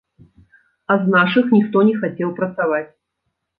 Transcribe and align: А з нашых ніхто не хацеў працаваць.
А 0.93 0.95
з 1.03 1.13
нашых 1.17 1.53
ніхто 1.57 1.85
не 1.91 1.95
хацеў 2.01 2.35
працаваць. 2.43 2.85